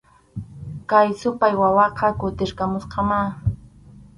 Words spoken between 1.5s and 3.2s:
wawaqa kutirqamusqamá